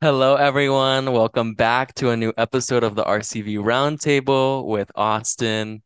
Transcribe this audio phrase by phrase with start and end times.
[0.00, 1.10] Hello, everyone.
[1.10, 5.82] Welcome back to a new episode of the RCV Roundtable with Auston.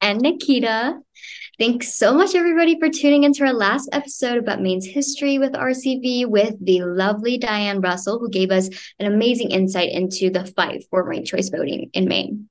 [0.00, 0.98] And Nikita.
[1.56, 6.26] Thanks so much, everybody, for tuning into our last episode about Maine's history with RCV
[6.26, 8.68] with the lovely Diane Russell, who gave us
[8.98, 12.48] an amazing insight into the fight for ranked choice voting in Maine.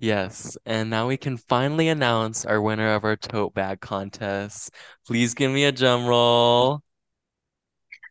[0.00, 4.72] Yes, and now we can finally announce our winner of our tote bag contest.
[5.06, 6.82] Please give me a drum roll.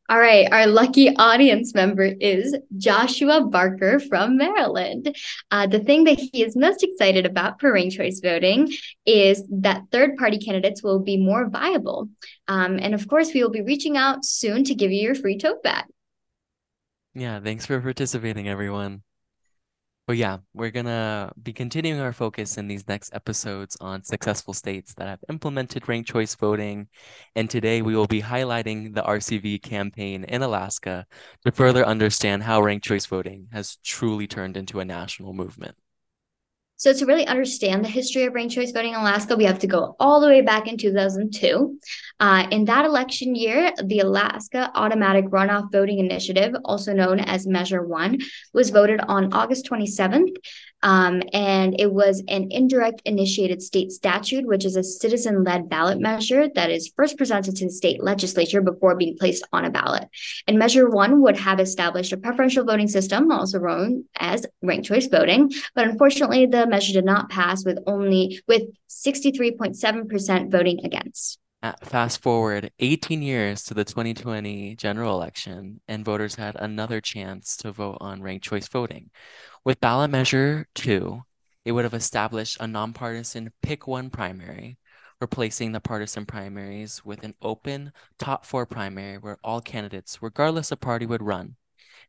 [0.10, 5.16] All right, our lucky audience member is Joshua Barker from Maryland.
[5.50, 8.74] Uh, the thing that he is most excited about for ranked choice voting
[9.06, 12.10] is that third party candidates will be more viable.
[12.50, 15.38] Um, and of course, we will be reaching out soon to give you your free
[15.38, 15.86] tote bag.
[17.14, 19.04] Yeah, thanks for participating, everyone.
[20.06, 24.94] But yeah, we're gonna be continuing our focus in these next episodes on successful states
[24.96, 26.90] that have implemented ranked choice voting.
[27.38, 31.06] And today we will be highlighting the RCV campaign in Alaska
[31.46, 35.76] to further understand how ranked choice voting has truly turned into a national movement.
[36.76, 39.68] So to really understand the history of ranked choice voting in Alaska, we have to
[39.68, 41.80] go all the way back in 2002.
[42.20, 47.86] Uh, in that election year, the Alaska Automatic Runoff Voting Initiative, also known as Measure
[47.86, 48.20] One,
[48.54, 50.36] was voted on August 27th.
[50.84, 56.00] Um, and it was an indirect initiated state statute, which is a citizen led ballot
[56.00, 60.10] measure that is first presented to the state legislature before being placed on a ballot.
[60.46, 65.08] And Measure One would have established a preferential voting system, also known as ranked choice
[65.08, 65.52] voting.
[65.74, 71.40] But unfortunately, the measure did not pass with only with 63.7% voting against.
[71.64, 77.56] Uh, fast forward 18 years to the 2020 general election, and voters had another chance
[77.56, 79.10] to vote on ranked choice voting.
[79.64, 81.24] With ballot measure two,
[81.64, 84.78] it would have established a nonpartisan pick one primary,
[85.22, 90.82] replacing the partisan primaries with an open top four primary where all candidates, regardless of
[90.82, 91.56] party, would run,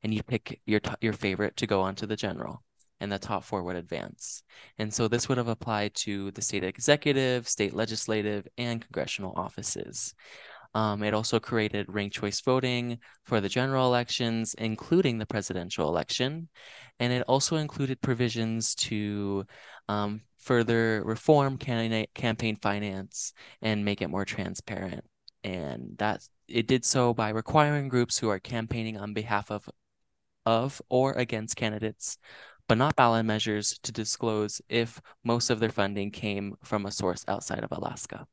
[0.02, 2.64] and you pick your your favorite to go on to the general
[3.00, 4.42] and the top four would advance.
[4.78, 10.14] And so this would have applied to the state executive, state legislative, and congressional offices.
[10.74, 16.48] Um, it also created ranked choice voting for the general elections, including the presidential election.
[16.98, 19.44] And it also included provisions to
[19.88, 23.32] um, further reform candidate campaign finance
[23.62, 25.04] and make it more transparent.
[25.44, 29.68] And that it did so by requiring groups who are campaigning on behalf of
[30.46, 32.18] of or against candidates
[32.68, 37.24] but not ballot measures to disclose if most of their funding came from a source
[37.28, 38.26] outside of Alaska.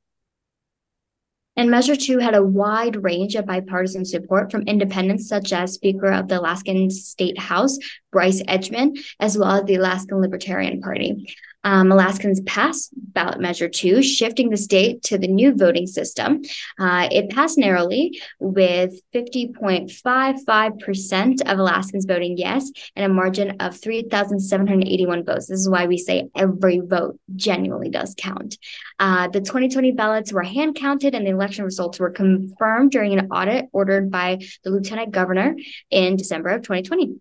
[1.58, 6.08] And Measure 2 had a wide range of bipartisan support from independents such as Speaker
[6.08, 7.78] of the Alaskan State House,
[8.12, 14.02] Bryce Edgmon, as well as the Alaskan Libertarian Party um, Alaskans passed ballot measure two,
[14.02, 16.42] shifting the state to the new voting system.
[16.80, 25.26] Uh, it passed narrowly with 50.55% of Alaskans voting yes and a margin of 3,781
[25.26, 25.48] votes.
[25.48, 28.58] This is why we say every vote genuinely does count.
[29.00, 33.28] Uh, the 2020 ballots were hand counted and the election results were confirmed during an
[33.32, 35.56] audit ordered by the lieutenant governor
[35.90, 37.20] in December of 2020.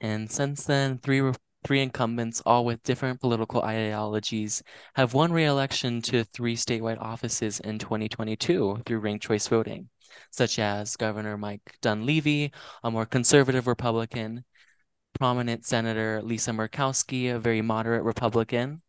[0.00, 1.20] And since then, three
[1.64, 4.62] three incumbents, all with different political ideologies,
[4.94, 9.88] have won re-election to three statewide offices in 2022 through ranked choice voting,
[10.30, 14.44] such as Governor Mike Dunleavy, a more conservative Republican,
[15.18, 18.82] prominent Senator Lisa Murkowski, a very moderate Republican,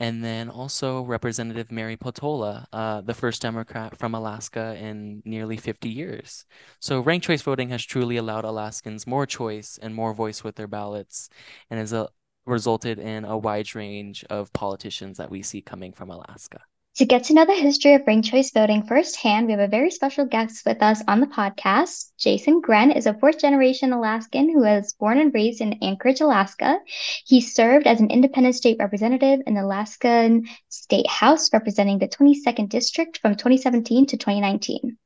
[0.00, 5.88] and then also Representative Mary Peltola, uh, the first Democrat from Alaska in nearly 50
[5.88, 6.44] years.
[6.80, 10.66] So ranked choice voting has truly allowed Alaskans more choice and more voice with their
[10.66, 11.28] ballots,
[11.70, 12.06] and has uh,
[12.46, 16.60] resulted in a wide range of politicians that we see coming from Alaska.
[16.96, 19.90] To get to know the history of ranked choice voting firsthand, we have a very
[19.90, 22.10] special guest with us on the podcast.
[22.18, 26.78] Jason Grenn is a fourth generation Alaskan who was born and raised in Anchorage, Alaska.
[27.24, 32.68] He served as an independent state representative in the Alaskan State House, representing the 22nd
[32.68, 34.98] District from 2017 to 2019.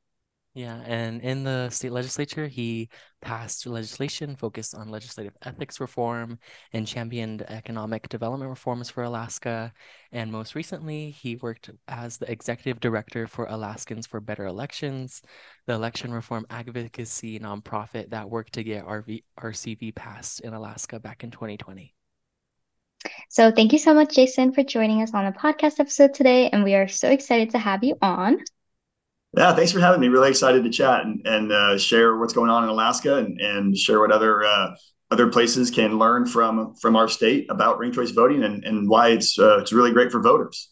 [0.55, 2.89] Yeah, and in the state legislature, he
[3.27, 6.39] passed legislation focused on legislative ethics reform
[6.71, 9.73] and championed economic development reforms for Alaska.
[10.13, 15.21] And most recently, he worked as the executive director for Alaskans for Better Elections,
[15.65, 21.25] the election reform advocacy nonprofit that worked to get RV- RCV passed in Alaska back
[21.25, 21.93] in 2020.
[23.27, 26.49] So, thank you so much, Jason, for joining us on the podcast episode today.
[26.49, 28.37] And we are so excited to have you on.
[29.37, 30.07] Yeah, thanks for having me.
[30.07, 33.77] Really excited to chat and, and uh, share what's going on in Alaska and, and
[33.77, 34.75] share what other uh,
[35.11, 39.09] other places can learn from from our state about ranked choice voting and, and why
[39.09, 40.71] it's uh, it's really great for voters.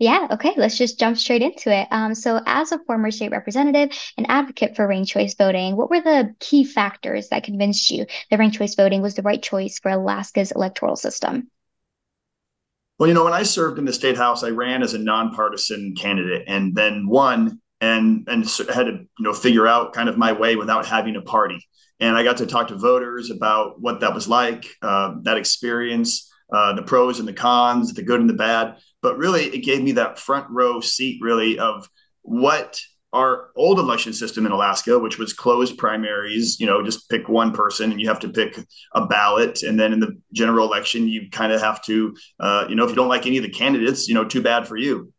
[0.00, 1.86] Yeah, okay, let's just jump straight into it.
[1.92, 6.00] Um, so, as a former state representative and advocate for ranked choice voting, what were
[6.00, 9.92] the key factors that convinced you that ranked choice voting was the right choice for
[9.92, 11.48] Alaska's electoral system?
[12.98, 15.94] Well, you know, when I served in the state house, I ran as a nonpartisan
[15.94, 20.32] candidate and then won and and had to you know figure out kind of my
[20.32, 21.58] way without having a party.
[22.00, 26.32] And I got to talk to voters about what that was like, uh, that experience,
[26.50, 28.76] uh, the pros and the cons, the good and the bad.
[29.02, 31.88] But really, it gave me that front row seat, really, of
[32.22, 32.80] what
[33.12, 37.52] our old election system in Alaska, which was closed primaries, you know, just pick one
[37.52, 38.56] person and you have to pick
[38.94, 39.62] a ballot.
[39.62, 42.90] And then in the general election, you kind of have to, uh, you know, if
[42.90, 45.12] you don't like any of the candidates, you know, too bad for you.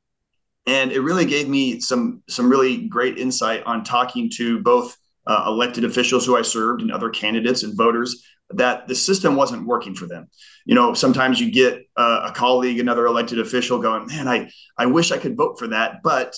[0.68, 5.46] And it really gave me some some really great insight on talking to both uh,
[5.48, 8.24] elected officials who I served and other candidates and voters
[8.54, 10.28] that the system wasn't working for them.
[10.66, 14.88] You know, sometimes you get uh, a colleague, another elected official going, man, I, I
[14.88, 16.04] wish I could vote for that.
[16.04, 16.36] But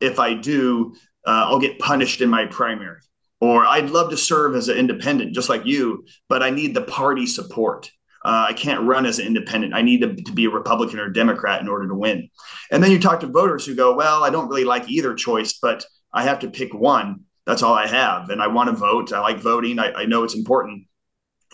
[0.00, 0.94] if I do,
[1.26, 3.00] uh, I'll get punished in my primary.
[3.40, 6.82] Or I'd love to serve as an independent, just like you, but I need the
[6.82, 7.90] party support.
[8.24, 9.74] Uh, I can't run as an independent.
[9.74, 12.28] I need to, to, be a Republican or a Democrat in order to win.
[12.70, 15.54] And then you talk to voters who go, well, I don't really like either choice,
[15.54, 17.20] but I have to pick one.
[17.46, 18.28] That's all I have.
[18.28, 19.12] And I want to vote.
[19.12, 19.78] I like voting.
[19.78, 20.86] I, I know it's important.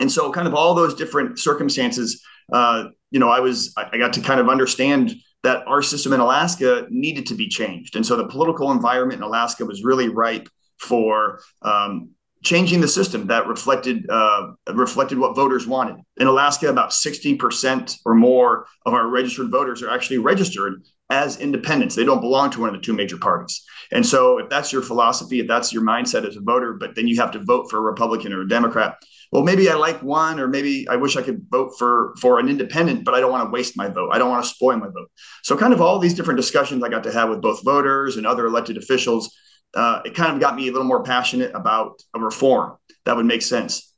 [0.01, 2.23] And so, kind of all those different circumstances,
[2.53, 6.21] uh, you know, I was, I got to kind of understand that our system in
[6.21, 7.95] Alaska needed to be changed.
[7.95, 10.49] And so the political environment in Alaska was really ripe
[10.79, 12.11] for um,
[12.43, 15.97] changing the system that reflected uh, reflected what voters wanted.
[16.17, 21.95] In Alaska, about 60% or more of our registered voters are actually registered as independents.
[21.95, 23.65] They don't belong to one of the two major parties.
[23.93, 27.07] And so if that's your philosophy, if that's your mindset as a voter, but then
[27.07, 28.97] you have to vote for a Republican or a Democrat,
[29.33, 32.49] well, maybe I like one, or maybe I wish I could vote for for an
[32.49, 34.11] independent, but I don't want to waste my vote.
[34.13, 35.11] I don't want to spoil my vote.
[35.43, 38.27] So, kind of all these different discussions I got to have with both voters and
[38.27, 39.37] other elected officials,
[39.75, 43.27] uh, it kind of got me a little more passionate about a reform that would
[43.27, 43.93] make sense.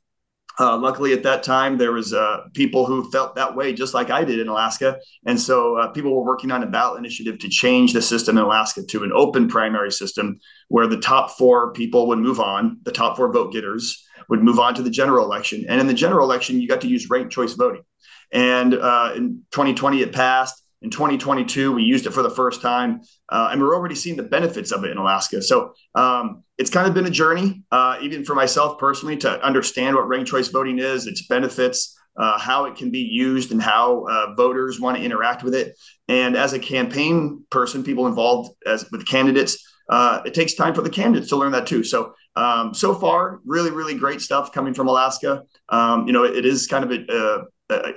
[0.59, 4.09] Uh, luckily, at that time, there was uh, people who felt that way, just like
[4.09, 7.47] I did in Alaska, and so uh, people were working on a ballot initiative to
[7.47, 10.37] change the system in Alaska to an open primary system,
[10.67, 14.59] where the top four people would move on, the top four vote getters, would move
[14.59, 15.65] on to the general election.
[15.69, 17.83] And in the general election, you got to use ranked choice voting.
[18.31, 20.61] And uh, in 2020, it passed.
[20.81, 24.23] In 2022, we used it for the first time, uh, and we're already seeing the
[24.23, 25.41] benefits of it in Alaska.
[25.41, 29.95] So um, it's kind of been a journey, uh, even for myself personally, to understand
[29.95, 34.05] what ranked choice voting is, its benefits, uh, how it can be used, and how
[34.07, 35.77] uh, voters want to interact with it.
[36.07, 40.81] And as a campaign person, people involved as with candidates, uh, it takes time for
[40.81, 41.83] the candidates to learn that too.
[41.83, 45.43] So um, so far, really, really great stuff coming from Alaska.
[45.67, 47.43] Um, you know, it, is kind of a, a,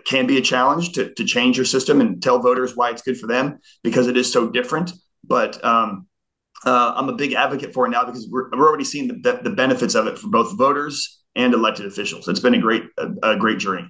[0.04, 3.19] can be a challenge to, to change your system and tell voters why it's good
[3.19, 4.92] for them because it is so different.
[5.24, 6.06] But um,
[6.64, 9.50] uh, I'm a big advocate for it now because we're, we're already seeing the, the
[9.50, 12.28] benefits of it for both voters and elected officials.
[12.28, 13.88] It's been a great, a, a great journey.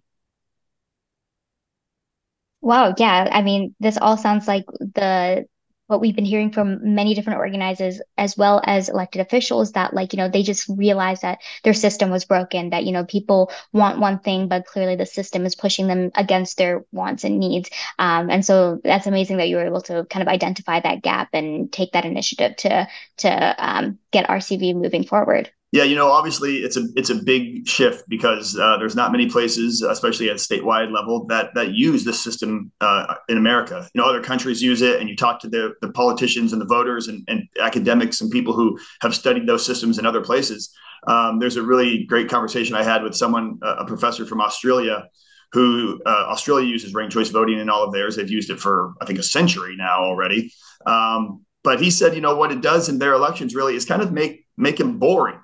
[2.60, 3.28] Wow, yeah.
[3.32, 5.46] I mean, this all sounds like the
[5.92, 10.12] what we've been hearing from many different organizers as well as elected officials that like
[10.12, 14.00] you know they just realized that their system was broken that you know people want
[14.00, 17.70] one thing but clearly the system is pushing them against their wants and needs.
[17.98, 21.28] Um, and so that's amazing that you were able to kind of identify that gap
[21.32, 22.88] and take that initiative to
[23.18, 27.66] to um, get rcv moving forward yeah, you know, obviously it's a it's a big
[27.66, 32.22] shift because uh, there's not many places, especially at statewide level, that that use this
[32.22, 33.88] system uh, in America.
[33.94, 36.66] You know, other countries use it, and you talk to the the politicians and the
[36.66, 40.70] voters and, and academics and people who have studied those systems in other places.
[41.06, 45.08] Um, there's a really great conversation I had with someone, a professor from Australia,
[45.52, 48.14] who uh, Australia uses ranked choice voting in all of theirs.
[48.14, 50.52] They've used it for I think a century now already.
[50.84, 54.02] Um, but he said, you know, what it does in their elections really is kind
[54.02, 55.38] of make make them boring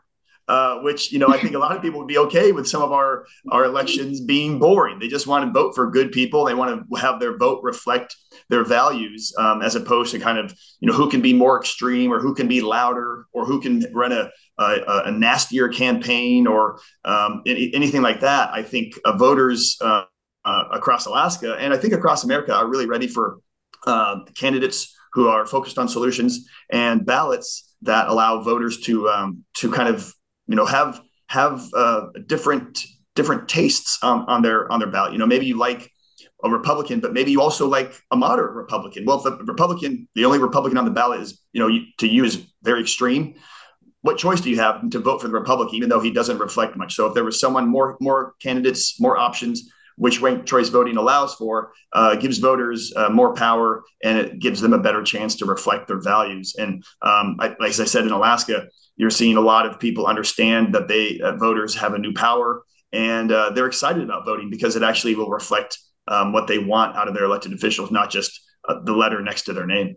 [0.48, 2.82] uh, which you know I think a lot of people would be okay with some
[2.82, 4.98] of our our elections being boring.
[4.98, 6.44] They just want to vote for good people.
[6.44, 8.16] They want to have their vote reflect
[8.48, 12.12] their values, um, as opposed to kind of you know who can be more extreme
[12.12, 16.80] or who can be louder or who can run a a, a nastier campaign or
[17.04, 18.50] um, any, anything like that.
[18.52, 20.04] I think uh, voters uh,
[20.44, 23.38] uh, across Alaska and I think across America are really ready for
[23.86, 29.70] uh, candidates who are focused on solutions and ballots that allow voters to um, to
[29.70, 30.12] kind of
[30.48, 35.12] you know have have uh, different different tastes on, on their on their ballot.
[35.12, 35.90] You know, maybe you like
[36.44, 39.04] a Republican, but maybe you also like a moderate Republican.
[39.04, 42.24] Well, if the Republican, the only Republican on the ballot is, you know, to you
[42.24, 43.34] is very extreme.
[44.02, 46.76] What choice do you have to vote for the Republican, even though he doesn't reflect
[46.76, 46.94] much?
[46.94, 51.34] So if there was someone more more candidates, more options, which ranked choice voting allows
[51.34, 55.44] for, uh, gives voters uh, more power and it gives them a better chance to
[55.44, 56.54] reflect their values.
[56.58, 60.88] And um, I, I said, in Alaska, you're seeing a lot of people understand that
[60.88, 62.62] they uh, voters have a new power
[62.92, 65.78] and uh, they're excited about voting because it actually will reflect
[66.08, 69.42] um, what they want out of their elected officials, not just uh, the letter next
[69.42, 69.96] to their name.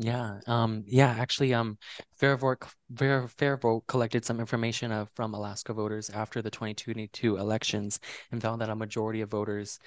[0.00, 1.76] Yeah, um, yeah, actually, um,
[2.20, 2.62] Fairvote,
[2.96, 7.98] Fair, Fairvote collected some information of, from Alaska voters after the 2022 elections
[8.30, 9.80] and found that a majority of voters,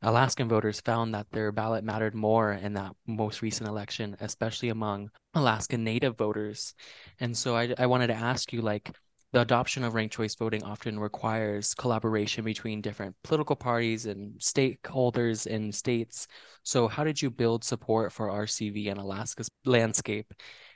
[0.00, 5.10] Alaskan voters, found that their ballot mattered more in that most recent election, especially among
[5.34, 6.72] Alaska Native voters.
[7.20, 8.96] And so I, I wanted to ask you, like,
[9.32, 15.46] the adoption of ranked choice voting often requires collaboration between different political parties and stakeholders
[15.46, 16.26] in states.
[16.62, 20.32] So, how did you build support for RCV in Alaska's landscape?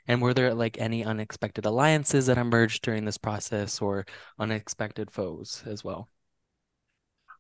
[0.07, 4.05] And were there like any unexpected alliances that emerged during this process or
[4.39, 6.09] unexpected foes as well?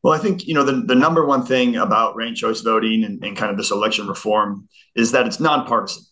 [0.02, 3.22] Well, I think you know the, the number one thing about ranked choice voting and,
[3.22, 4.66] and kind of this election reform
[4.96, 6.04] is that it's nonpartisan.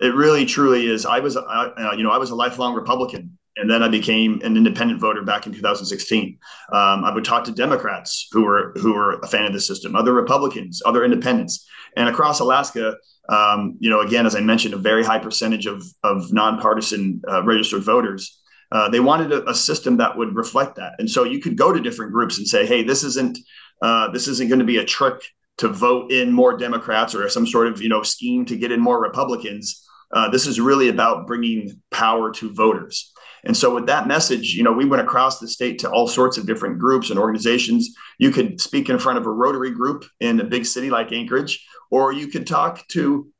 [0.00, 1.04] It really, truly is.
[1.04, 4.56] I was, uh, you know, I was a lifelong Republican and then I became an
[4.56, 6.38] independent voter back in 2016.
[6.72, 9.94] Um, I would talk to Democrats who were who were a fan of the system,
[9.94, 12.96] other Republicans, other independents, and across Alaska,
[13.30, 17.42] um, you know, again, as I mentioned, a very high percentage of of nonpartisan uh,
[17.44, 18.38] registered voters.
[18.72, 21.72] Uh, they wanted a, a, system that would reflect that, and so you could go
[21.72, 23.38] to different groups and say, "Hey, this isn't
[23.82, 25.22] uh, this isn't going to be a trick
[25.58, 28.80] to vote in more Democrats or some sort of you know scheme to get in
[28.80, 33.09] more Republicans." Uh, this is really about bringing power to voters.
[33.44, 36.38] And so with that message, you know, we went across the state to all sorts
[36.38, 37.94] of different groups and organizations.
[38.18, 41.66] You could speak in front of a Rotary group in a big city like Anchorage,
[41.90, 43.30] or you could talk to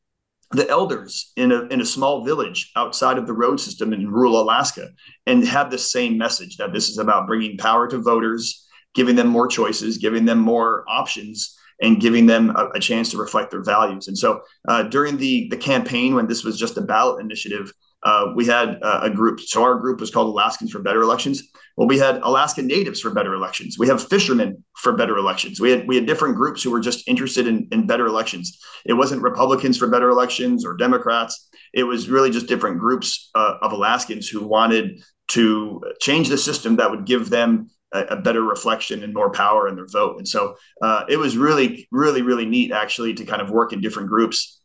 [0.52, 4.40] the elders in a, in a small village outside of the road system in rural
[4.40, 4.88] Alaska
[5.26, 9.28] and have the same message that this is about bringing power to voters, giving them
[9.28, 13.62] more choices, giving them more options, and giving them a, a chance to reflect their
[13.62, 14.08] values.
[14.08, 18.32] And so uh, during the, the campaign, when this was just a ballot initiative, uh,
[18.34, 19.40] we had uh, a group.
[19.40, 21.50] So our group was called Alaskans for Better Elections.
[21.76, 23.78] Well, we had Alaska Natives for Better Elections.
[23.78, 25.60] We have fishermen for better elections.
[25.60, 28.58] We had we had different groups who were just interested in, in better elections.
[28.84, 31.48] It wasn't Republicans for better elections or Democrats.
[31.72, 36.76] It was really just different groups uh, of Alaskans who wanted to change the system
[36.76, 40.18] that would give them a, a better reflection and more power in their vote.
[40.18, 43.80] And so uh, it was really, really, really neat actually to kind of work in
[43.80, 44.60] different groups.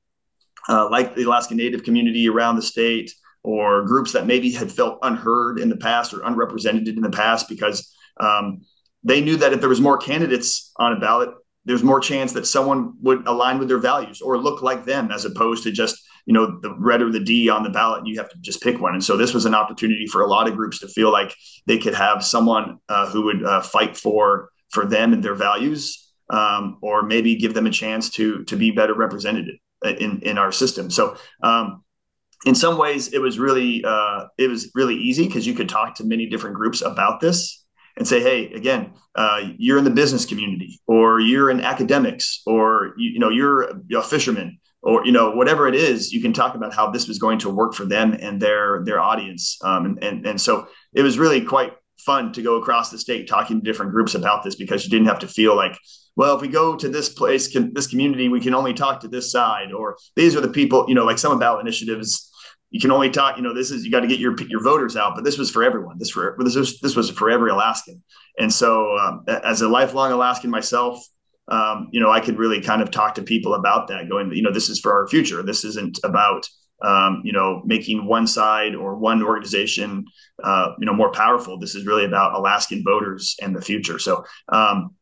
[0.67, 3.13] Uh, like the Alaska Native community around the state,
[3.45, 7.47] or groups that maybe had felt unheard in the past or unrepresented in the past
[7.47, 8.61] because um,
[9.03, 11.29] they knew that if there was more candidates on a ballot
[11.65, 15.25] there's more chance that someone would align with their values or look like them as
[15.25, 18.17] opposed to just you know the red or the d on the ballot and you
[18.17, 18.93] have to just pick one.
[18.93, 21.35] And so this was an opportunity for a lot of groups to feel like
[21.65, 26.13] they could have someone uh, who would uh, fight for for them and their values
[26.29, 29.47] um, or maybe give them a chance to to be better represented
[29.83, 30.89] in in our system.
[30.89, 31.83] So um,
[32.45, 35.95] in some ways it was really uh, it was really easy because you could talk
[35.95, 37.63] to many different groups about this
[37.97, 42.93] and say hey again uh, you're in the business community or you're in academics or
[42.97, 46.55] you, you know you're a fisherman or you know whatever it is you can talk
[46.55, 49.57] about how this was going to work for them and their their audience.
[49.63, 53.27] Um, and, and and so it was really quite fun to go across the state
[53.27, 55.77] talking to different groups about this because you didn't have to feel like
[56.15, 59.07] well, if we go to this place, can, this community, we can only talk to
[59.07, 62.31] this side, or these are the people, you know, like some ballot initiatives,
[62.71, 64.97] you can only talk, you know, this is, you got to get your, your voters
[64.97, 65.97] out, but this was for everyone.
[65.97, 68.03] This for, this was, this was for every Alaskan.
[68.37, 71.01] And so, um, as a lifelong Alaskan myself,
[71.47, 74.41] um, you know, I could really kind of talk to people about that going, you
[74.41, 75.43] know, this is for our future.
[75.43, 76.47] This isn't about,
[76.83, 80.05] um, you know, making one side or one organization,
[80.43, 81.57] uh, you know, more powerful.
[81.57, 83.99] This is really about Alaskan voters and the future.
[83.99, 84.95] So, um,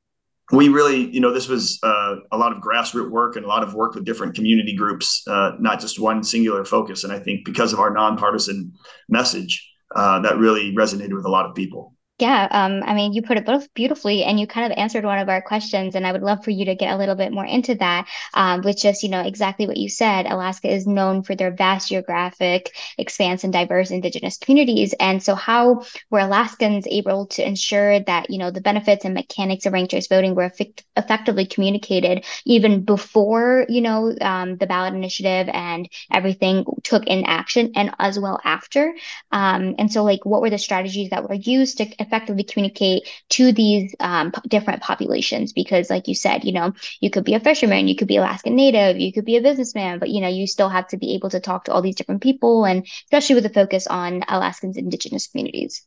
[0.51, 3.63] we really, you know, this was uh, a lot of grassroots work and a lot
[3.63, 7.03] of work with different community groups, uh, not just one singular focus.
[7.03, 8.73] And I think because of our nonpartisan
[9.07, 11.95] message, uh, that really resonated with a lot of people.
[12.19, 15.17] Yeah, um, I mean, you put it both beautifully, and you kind of answered one
[15.17, 17.43] of our questions, and I would love for you to get a little bit more
[17.45, 20.27] into that, um, with just you know exactly what you said.
[20.27, 25.83] Alaska is known for their vast geographic expanse and diverse Indigenous communities, and so how
[26.11, 30.07] were Alaskans able to ensure that you know the benefits and mechanics of ranked choice
[30.07, 36.63] voting were effect- effectively communicated even before you know um, the ballot initiative and everything
[36.83, 38.93] took in action, and as well after?
[39.31, 43.51] Um, and so, like, what were the strategies that were used to effectively communicate to
[43.51, 47.87] these um, different populations because like you said you know you could be a fisherman
[47.87, 50.69] you could be alaskan native you could be a businessman but you know you still
[50.69, 53.49] have to be able to talk to all these different people and especially with a
[53.49, 55.83] focus on alaskans indigenous communities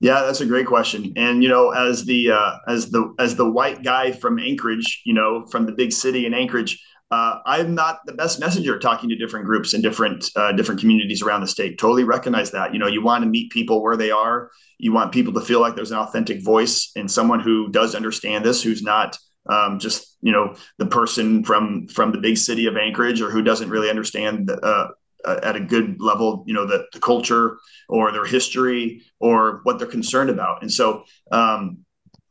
[0.00, 1.14] Yeah, that's a great question.
[1.16, 5.14] And you know, as the uh, as the as the white guy from Anchorage, you
[5.14, 6.78] know, from the big city in Anchorage,
[7.10, 11.22] uh, I'm not the best messenger talking to different groups and different uh, different communities
[11.22, 11.78] around the state.
[11.78, 12.72] Totally recognize that.
[12.72, 14.50] You know, you want to meet people where they are.
[14.78, 18.44] You want people to feel like there's an authentic voice and someone who does understand
[18.44, 19.18] this, who's not
[19.48, 23.42] um, just you know the person from from the big city of Anchorage or who
[23.42, 24.88] doesn't really understand uh,
[25.26, 29.78] uh, at a good level, you know, the, the culture or their history or what
[29.78, 30.62] they're concerned about.
[30.62, 31.78] And so um,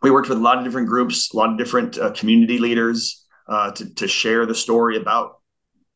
[0.02, 3.26] we worked with a lot of different groups, a lot of different uh, community leaders
[3.48, 5.40] uh, to, to share the story about,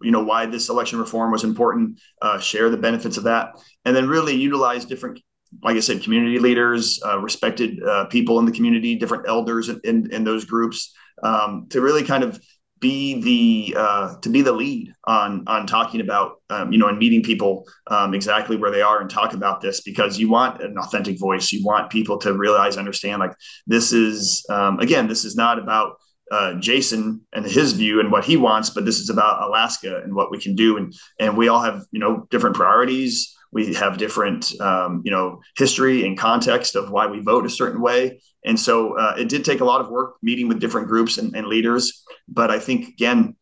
[0.01, 3.95] you know, why this election reform was important, uh, share the benefits of that, and
[3.95, 5.21] then really utilize different
[5.63, 9.79] like I said, community leaders, uh, respected uh, people in the community, different elders in,
[9.83, 12.39] in, in those groups, um, to really kind of
[12.79, 16.97] be the uh, to be the lead on on talking about um, you know and
[16.97, 20.77] meeting people um, exactly where they are and talk about this because you want an
[20.77, 21.51] authentic voice.
[21.51, 23.33] You want people to realize understand like
[23.67, 25.97] this is um, again this is not about
[26.31, 30.15] uh, Jason and his view and what he wants but this is about Alaska and
[30.15, 30.77] what we can do.
[30.77, 35.41] And and we all have you know different priorities we have different um, you know
[35.57, 38.21] history and context of why we vote a certain way.
[38.45, 41.35] And so uh, it did take a lot of work meeting with different groups and,
[41.35, 42.03] and leaders.
[42.27, 43.35] But i think again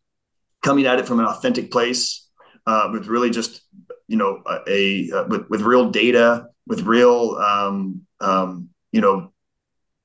[0.64, 2.28] coming at it from an authentic place
[2.66, 3.62] uh, with really just
[4.08, 9.32] you know a, a uh, with, with real data with real um, um, you know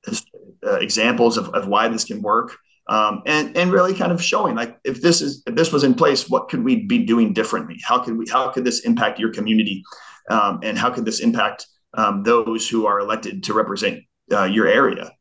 [0.07, 4.55] uh, examples of, of why this can work um, and and really kind of showing
[4.55, 7.77] like if this is if this was in place, what could we be doing differently?
[7.83, 9.83] How could we how could this impact your community,
[10.29, 14.67] um, and how could this impact um, those who are elected to represent uh, your
[14.67, 15.11] area?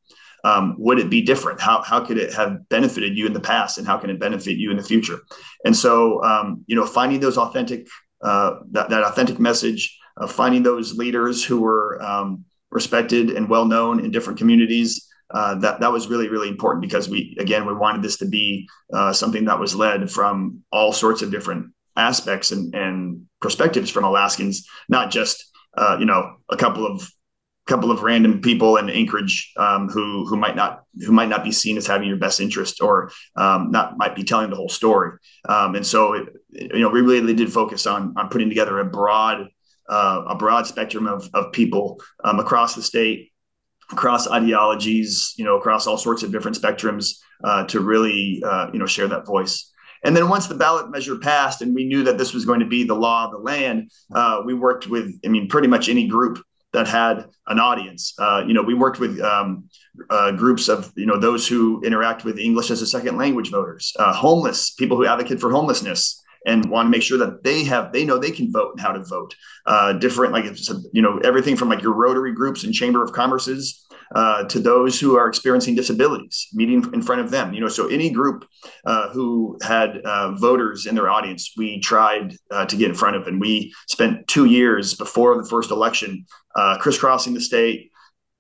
[0.45, 1.61] Um, would it be different?
[1.61, 4.57] How how could it have benefited you in the past, and how can it benefit
[4.57, 5.21] you in the future?
[5.65, 7.87] And so um, you know, finding those authentic
[8.23, 13.67] uh, that, that authentic message, uh, finding those leaders who were um, respected and well
[13.67, 17.75] known in different communities uh, that that was really really important because we again we
[17.75, 22.53] wanted this to be uh, something that was led from all sorts of different aspects
[22.53, 25.45] and, and perspectives from Alaskans, not just
[25.77, 27.09] uh, you know a couple of
[27.67, 31.53] couple of random people in Anchorage um, who who might not who might not be
[31.53, 35.19] seen as having your best interest or um, not might be telling the whole story.
[35.49, 38.85] Um, and so it, you know we really did focus on on putting together a
[38.85, 39.49] broad
[39.89, 43.32] uh, a broad spectrum of of people um, across the state
[43.93, 48.79] across ideologies, you know, across all sorts of different spectrums uh, to really, uh, you
[48.79, 49.71] know, share that voice.
[50.05, 52.67] And then once the ballot measure passed and we knew that this was going to
[52.67, 56.09] be the law of the land, uh, we worked with, I mean, pretty much any
[56.09, 58.15] group that had an audience.
[58.19, 59.69] Uh, you know, we worked with um,
[60.11, 63.93] uh, groups of, you know, those who interact with English as a second language voters,
[63.99, 67.93] uh, homeless, people who advocate for homelessness, and want to make sure that they have
[67.93, 69.35] they know they can vote and how to vote.
[69.67, 73.13] Uh, different like it's you know everything from like your Rotary groups and Chamber of
[73.13, 77.55] Commerce's uh, to those who are experiencing disabilities, meeting in front of them.
[77.55, 78.47] You know, so any group
[78.85, 83.17] uh, who had uh, voters in their audience, we tried uh, to get in front
[83.17, 86.27] of, and we spent two years before the first election
[86.57, 87.91] uh, crisscrossing the state,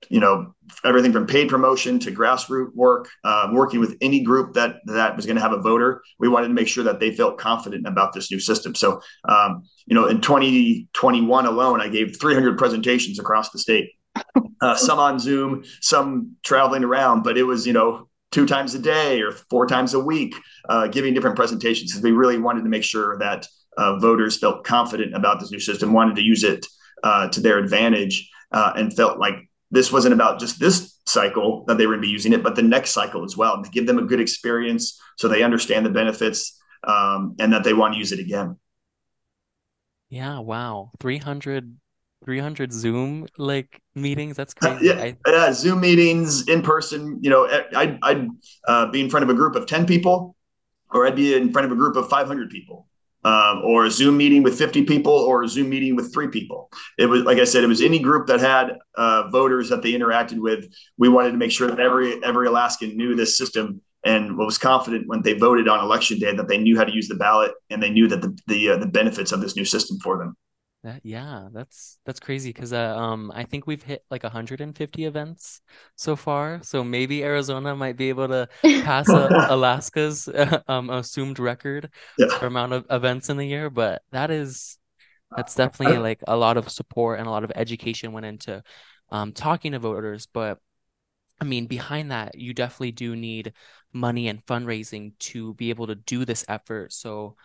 [0.08, 4.76] you know everything from paid promotion to grassroots work um, working with any group that
[4.86, 7.38] that was going to have a voter we wanted to make sure that they felt
[7.38, 8.74] confident about this new system.
[8.74, 13.90] So um, you know in 2021 alone i gave 300 presentations across the state.
[14.60, 18.78] Uh, some on zoom some traveling around but it was you know two times a
[18.78, 20.34] day or four times a week
[20.68, 24.64] uh, giving different presentations because we really wanted to make sure that uh, voters felt
[24.64, 26.66] confident about this new system wanted to use it
[27.02, 31.78] uh, to their advantage uh, and felt like this wasn't about just this cycle that
[31.78, 33.86] they were going to be using it, but the next cycle as well, to give
[33.86, 37.98] them a good experience so they understand the benefits um, and that they want to
[37.98, 38.58] use it again.
[40.10, 40.90] Yeah, wow.
[41.00, 41.74] 300,
[42.24, 44.36] 300 Zoom like meetings.
[44.36, 44.86] That's crazy.
[44.86, 45.16] yeah, I...
[45.26, 47.18] yeah, Zoom meetings in person.
[47.22, 48.28] You know, I'd, I'd
[48.68, 50.36] uh, be in front of a group of 10 people
[50.90, 52.86] or I'd be in front of a group of 500 people
[53.24, 56.70] um, or a Zoom meeting with 50 people or a Zoom meeting with three people.
[56.98, 59.92] It was, like I said, it was any group that had uh, voters that they
[59.92, 60.66] interacted with.
[60.98, 65.06] We wanted to make sure that every every Alaskan knew this system and was confident
[65.06, 67.82] when they voted on election day that they knew how to use the ballot and
[67.82, 70.36] they knew that the the, uh, the benefits of this new system for them.
[70.84, 75.60] That yeah, that's that's crazy because uh, um I think we've hit like 150 events
[75.94, 76.60] so far.
[76.64, 78.48] So maybe Arizona might be able to
[78.82, 82.36] pass uh, Alaska's uh, um assumed record yeah.
[82.38, 83.70] for amount of events in the year.
[83.70, 84.76] But that is
[85.36, 88.60] that's definitely like a lot of support and a lot of education went into
[89.10, 90.26] um talking to voters.
[90.26, 90.58] But
[91.40, 93.52] I mean, behind that, you definitely do need
[93.92, 96.92] money and fundraising to be able to do this effort.
[96.92, 97.36] So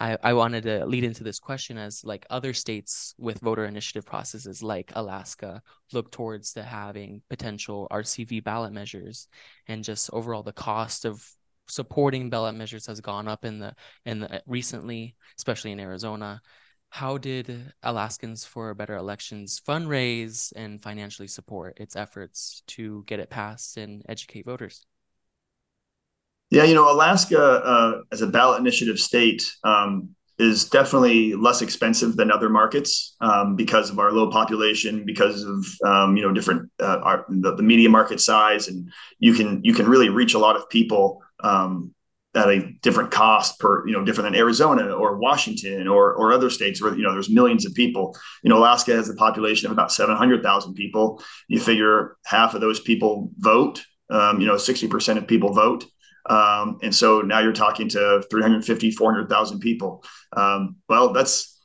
[0.00, 4.06] I, I wanted to lead into this question as like other states with voter initiative
[4.06, 9.28] processes like Alaska look towards to having potential RCV ballot measures
[9.68, 11.22] and just overall the cost of
[11.68, 13.74] supporting ballot measures has gone up in the
[14.06, 16.40] in the recently, especially in Arizona.
[16.88, 23.30] How did Alaskans for Better Elections fundraise and financially support its efforts to get it
[23.30, 24.86] passed and educate voters?
[26.50, 30.10] Yeah, you know, Alaska uh, as a ballot initiative state um,
[30.40, 35.64] is definitely less expensive than other markets um, because of our low population, because of
[35.84, 39.72] um, you know different uh, our, the, the, media market size, and you can you
[39.72, 41.94] can really reach a lot of people um,
[42.34, 46.50] at a different cost per you know different than Arizona or Washington or or other
[46.50, 48.16] states where you know there's millions of people.
[48.42, 51.22] You know, Alaska has a population of about seven hundred thousand people.
[51.46, 53.84] You figure half of those people vote.
[54.08, 55.84] Um, you know, sixty percent of people vote.
[56.28, 60.04] Um, and so now you're talking to 350, 400,000 people.
[60.36, 61.58] Um, well, that's,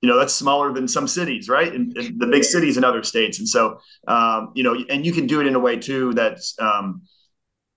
[0.00, 1.72] you know, that's smaller than some cities, right?
[1.72, 3.38] And, in the big cities in other states.
[3.38, 3.78] And so,
[4.08, 7.02] um, you know, and you can do it in a way too that um,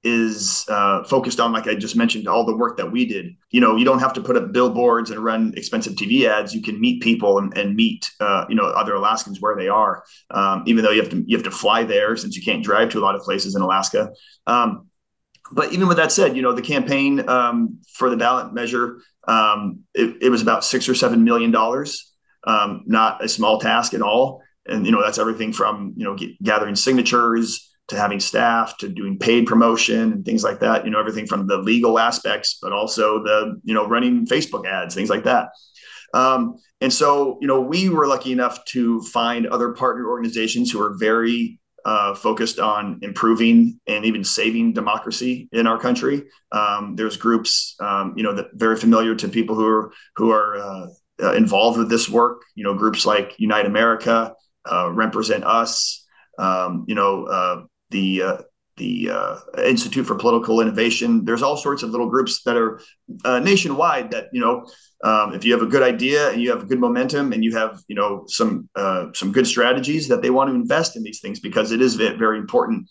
[0.05, 3.35] is uh, focused on, like I just mentioned, all the work that we did.
[3.49, 6.53] You know, you don't have to put up billboards and run expensive TV ads.
[6.53, 10.03] You can meet people and, and meet, uh, you know, other Alaskans where they are,
[10.29, 12.89] um, even though you have to you have to fly there since you can't drive
[12.89, 14.11] to a lot of places in Alaska.
[15.51, 19.81] But even with that said, you know, the campaign um, for the ballot measure, um,
[19.93, 22.13] it, it, was about six or seven million dollars.
[22.45, 24.41] Um, not a small task at all.
[24.67, 28.89] And you know, that's everything from you know get, gathering signatures to having staff to
[28.89, 30.85] doing paid promotion and things like that.
[30.85, 34.95] You know, everything from the legal aspects, but also the you know running Facebook ads,
[34.95, 35.49] things like that.
[36.13, 40.81] Um, and so, you know, we were lucky enough to find other partner organizations who
[40.81, 46.23] are very uh, focused on improving and even saving democracy in our country.
[46.51, 50.57] Um, there's groups, um, you know, that very familiar to people who are who are
[50.57, 50.87] uh,
[51.21, 52.41] uh, involved with this work.
[52.55, 54.33] You know, groups like Unite America,
[54.69, 56.03] uh, Represent Us.
[56.37, 58.37] Um, you know, uh, the uh,
[58.77, 61.25] the uh, Institute for Political Innovation.
[61.25, 62.81] There's all sorts of little groups that are
[63.23, 64.65] uh, nationwide that you know
[65.03, 67.81] um, if you have a good idea and you have good momentum and you have
[67.87, 71.39] you know some uh, some good strategies that they want to invest in these things
[71.39, 72.89] because it is very important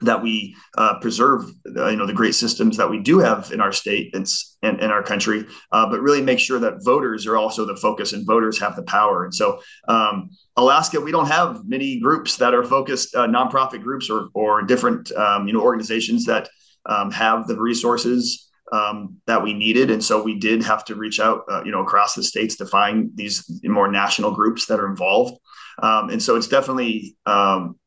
[0.00, 1.44] that we uh, preserve
[1.76, 4.26] uh, you know the great systems that we do have in our state and
[4.62, 8.12] in, in our country uh, but really make sure that voters are also the focus
[8.12, 12.54] and voters have the power and so um, alaska we don't have many groups that
[12.54, 16.48] are focused uh, nonprofit groups or, or different um, you know organizations that
[16.86, 21.20] um, have the resources um, that we needed, and so we did have to reach
[21.20, 24.88] out, uh, you know, across the states to find these more national groups that are
[24.88, 25.38] involved.
[25.82, 27.78] Um, and so it's definitely, um,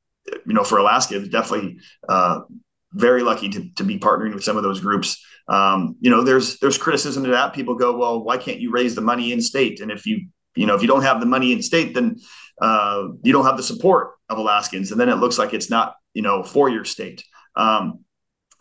[0.46, 2.42] you know, for Alaska, it's definitely uh,
[2.94, 5.24] very lucky to, to be partnering with some of those groups.
[5.48, 7.54] Um, you know, there's there's criticism to that.
[7.54, 9.80] People go, well, why can't you raise the money in state?
[9.80, 12.18] And if you you know if you don't have the money in state, then
[12.62, 15.96] uh, you don't have the support of Alaskans, and then it looks like it's not
[16.14, 17.24] you know for your state.
[17.56, 18.04] Um,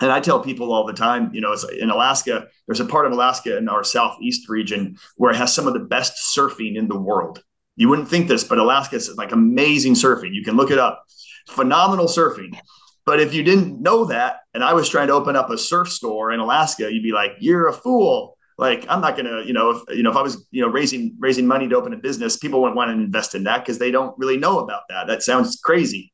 [0.01, 3.13] and I tell people all the time, you know, in Alaska, there's a part of
[3.13, 6.99] Alaska in our southeast region where it has some of the best surfing in the
[6.99, 7.43] world.
[7.77, 10.35] You wouldn't think this, but Alaska is like amazing surfing.
[10.35, 11.03] You can look it up.
[11.49, 12.59] Phenomenal surfing.
[13.05, 15.89] But if you didn't know that, and I was trying to open up a surf
[15.89, 19.71] store in Alaska, you'd be like, "You're a fool." Like I'm not gonna, you know,
[19.71, 22.37] if you know, if I was, you know, raising raising money to open a business,
[22.37, 25.07] people wouldn't want to invest in that because they don't really know about that.
[25.07, 26.13] That sounds crazy.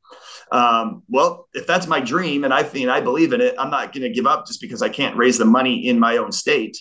[0.51, 3.91] Um, well, if that's my dream and I think I believe in it, I'm not
[3.93, 6.77] to give up just because I can't raise the money in my own state.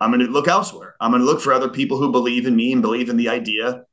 [0.00, 0.96] I'm going to look elsewhere.
[0.98, 3.28] I'm going to look for other people who believe in me and believe in the
[3.28, 3.84] idea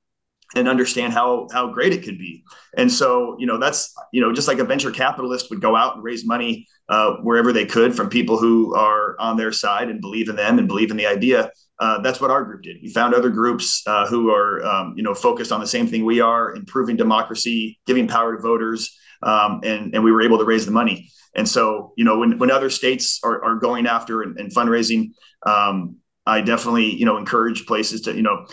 [0.55, 2.43] and understand how how great it could be.
[2.77, 5.95] And so, you know, that's you know, just like a venture capitalist would go out
[5.95, 9.99] and raise money uh, wherever they could from people who are on their side and
[9.99, 11.51] believe in them and believe in the idea.
[11.79, 12.77] Uh, that's what our group did.
[12.81, 16.05] We found other groups uh, who are, um, you know, focused on the same thing
[16.05, 20.45] we are, improving democracy, giving power to voters, um, and and we were able to
[20.45, 21.09] raise the money.
[21.35, 25.11] And so, you know, when when other states are, are going after and, and fundraising,
[25.45, 28.47] um, I definitely, you know, encourage places to, you know,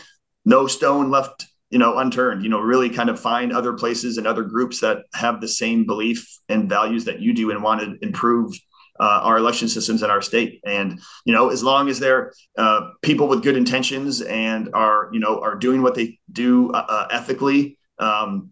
[0.44, 2.44] no stone left, you know, unturned.
[2.44, 5.84] You know, really kind of find other places and other groups that have the same
[5.84, 8.54] belief and values that you do and want to improve
[9.00, 10.60] uh, our election systems in our state.
[10.64, 15.18] And you know, as long as they're uh, people with good intentions and are you
[15.18, 17.76] know are doing what they do uh, uh ethically.
[17.98, 18.50] Um,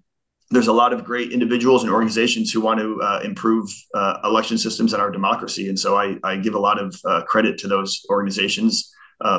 [0.50, 4.58] there's a lot of great individuals and organizations who want to uh, improve uh, election
[4.58, 5.68] systems and our democracy.
[5.68, 6.94] And so I, I give a lot of
[7.26, 8.92] credit to those organizations,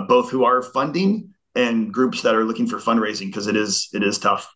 [0.08, 4.04] both who are funding and groups that are looking for fundraising because it is it
[4.04, 4.54] is tough.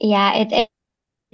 [0.00, 0.68] Yeah, it, it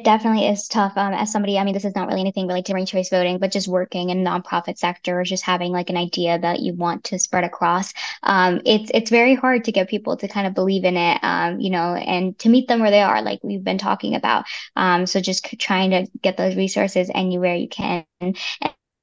[0.04, 0.92] definitely is tough.
[0.96, 3.38] Um, as somebody, I mean, this is not really anything related to ranked choice voting,
[3.38, 7.04] but just working in nonprofit sector, or just having like an idea that you want
[7.04, 7.92] to spread across.
[8.22, 11.18] Um, it's it's very hard to get people to kind of believe in it.
[11.22, 14.44] Um, you know, and to meet them where they are, like we've been talking about.
[14.76, 18.04] Um, so just trying to get those resources anywhere you can.
[18.20, 18.36] And,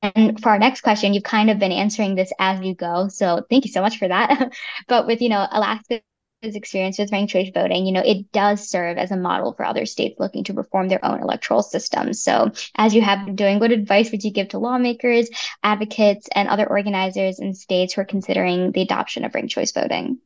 [0.01, 3.07] and for our next question, you've kind of been answering this as you go.
[3.07, 4.53] So thank you so much for that.
[4.87, 6.01] but with, you know, Alaska's
[6.43, 9.85] experience with ranked choice voting, you know, it does serve as a model for other
[9.87, 12.21] states looking to reform their own electoral systems.
[12.21, 15.29] So, as you have been doing, what advice would you give to lawmakers,
[15.63, 20.19] advocates, and other organizers in states who are considering the adoption of ranked choice voting?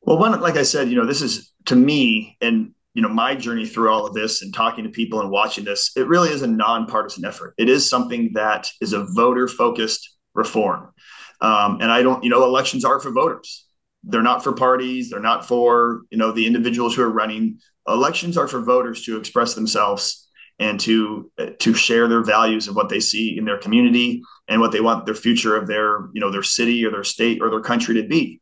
[0.00, 3.34] Well, one, like I said, you know, this is to me, and you know, my
[3.34, 6.42] journey through all of this and talking to people and watching this, it really is
[6.42, 7.54] a nonpartisan effort.
[7.56, 10.92] It is something that is a voter focused reform.
[11.40, 13.66] Um, and I don't, you know, elections are for voters
[14.04, 18.36] they're not for parties they're not for you know the individuals who are running elections
[18.36, 23.00] are for voters to express themselves and to to share their values of what they
[23.00, 26.42] see in their community and what they want their future of their you know their
[26.42, 28.39] city or their state or their country to be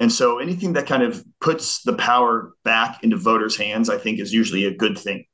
[0.00, 4.18] and so anything that kind of puts the power back into voters hands i think
[4.18, 5.24] is usually a good thing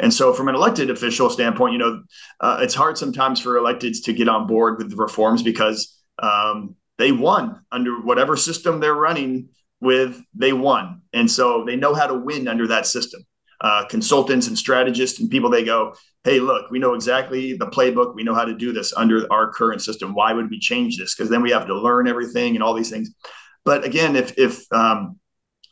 [0.00, 2.02] and so, from an elected official standpoint, you know,
[2.40, 6.74] uh, it's hard sometimes for electeds to get on board with the reforms because um,
[6.98, 9.48] they won under whatever system they're running
[9.80, 11.02] with, they won.
[11.12, 13.24] And so they know how to win under that system.
[13.60, 18.14] Uh, consultants and strategists and people, they go, hey, look, we know exactly the playbook.
[18.14, 20.14] We know how to do this under our current system.
[20.14, 21.14] Why would we change this?
[21.14, 23.14] Because then we have to learn everything and all these things.
[23.64, 25.18] But again, if, if um,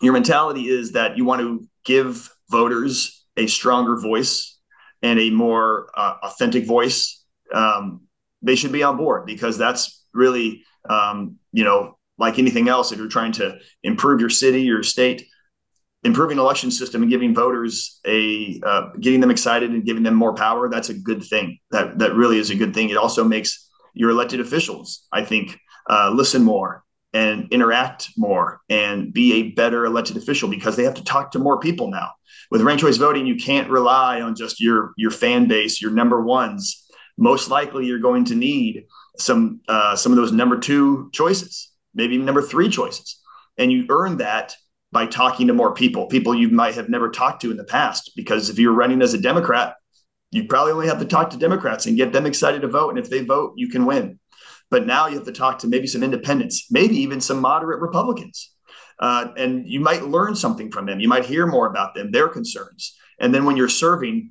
[0.00, 4.58] your mentality is that you want to give voters a stronger voice
[5.02, 8.02] and a more uh, authentic voice, um,
[8.40, 12.98] they should be on board because that's really um, you know, like anything else, if
[12.98, 15.26] you're trying to improve your city, your state,
[16.04, 20.34] improving election system and giving voters a uh, getting them excited and giving them more
[20.34, 21.58] power, that's a good thing.
[21.70, 22.90] That that really is a good thing.
[22.90, 29.12] It also makes your elected officials, I think, uh, listen more and interact more and
[29.12, 32.10] be a better elected official because they have to talk to more people now.
[32.50, 36.22] With ranked choice voting, you can't rely on just your your fan base, your number
[36.22, 36.86] ones.
[37.18, 38.84] Most likely, you're going to need
[39.18, 43.20] some uh, some of those number two choices, maybe even number three choices,
[43.58, 44.54] and you earn that
[44.90, 48.12] by talking to more people, people you might have never talked to in the past.
[48.14, 49.74] Because if you're running as a Democrat,
[50.30, 52.98] you probably only have to talk to Democrats and get them excited to vote, and
[52.98, 54.18] if they vote, you can win.
[54.72, 58.52] But now you have to talk to maybe some independents, maybe even some moderate Republicans.
[58.98, 60.98] Uh, and you might learn something from them.
[60.98, 62.96] You might hear more about them, their concerns.
[63.20, 64.30] And then when you're serving,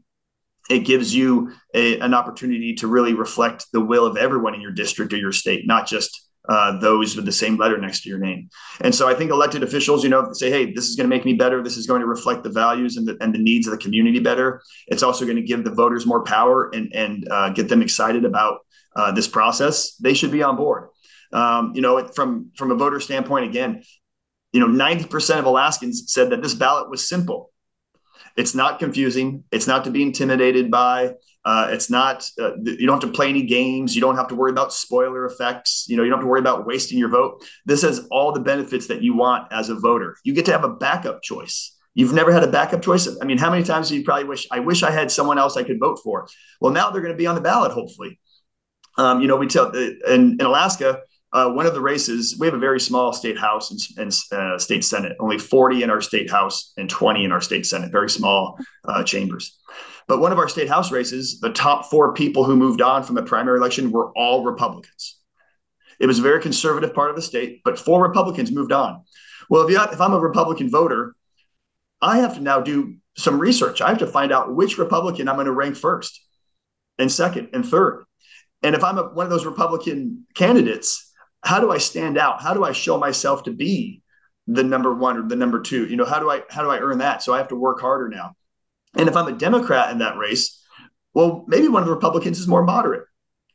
[0.68, 4.72] it gives you a, an opportunity to really reflect the will of everyone in your
[4.72, 8.18] district or your state, not just uh, those with the same letter next to your
[8.18, 8.50] name.
[8.80, 11.24] And so I think elected officials, you know, say, hey, this is going to make
[11.24, 11.62] me better.
[11.62, 14.20] This is going to reflect the values and the, and the needs of the community
[14.20, 14.62] better.
[14.88, 18.26] It's also going to give the voters more power and, and uh, get them excited
[18.26, 18.62] about
[18.96, 19.96] uh, this process.
[19.96, 20.90] They should be on board.
[21.34, 23.84] Um, you know, from from a voter standpoint, again,
[24.52, 27.52] you know, 90% of Alaskans said that this ballot was simple.
[28.36, 29.44] It's not confusing.
[29.52, 31.14] It's not to be intimidated by.
[31.44, 32.26] Uh, it's not.
[32.40, 33.96] Uh, you don't have to play any games.
[33.96, 35.86] You don't have to worry about spoiler effects.
[35.88, 37.44] You know, you don't have to worry about wasting your vote.
[37.66, 40.16] This has all the benefits that you want as a voter.
[40.24, 41.76] You get to have a backup choice.
[41.94, 43.10] You've never had a backup choice.
[43.22, 44.48] I mean, how many times do you probably wish?
[44.52, 46.28] I wish I had someone else I could vote for.
[46.62, 48.20] Well, now they're going to be on the ballot, hopefully.
[48.98, 50.00] Um, you know, we tell in,
[50.40, 51.02] in Alaska,
[51.34, 54.58] uh, one of the races, we have a very small state house and, and uh,
[54.58, 58.10] state senate, only 40 in our state house and 20 in our state senate, very
[58.10, 59.58] small uh, chambers.
[60.08, 63.16] But one of our state house races, the top four people who moved on from
[63.16, 65.20] the primary election were all Republicans.
[66.00, 69.04] It was a very conservative part of the state, but four Republicans moved on.
[69.50, 71.16] Well, if, you, if I'm a Republican voter,
[72.02, 73.80] I have to now do some research.
[73.82, 76.20] I have to find out which Republican I'm going to rank first
[76.98, 78.04] and second and third.
[78.64, 81.12] And if I'm a, one of those Republican candidates,
[81.44, 82.42] how do I stand out?
[82.42, 84.02] How do I show myself to be
[84.48, 85.88] the number one or the number two?
[85.88, 87.24] You know, how do I how do I earn that?
[87.24, 88.36] So I have to work harder now.
[88.96, 90.62] And if I'm a Democrat in that race,
[91.14, 93.06] well, maybe one of the Republicans is more moderate.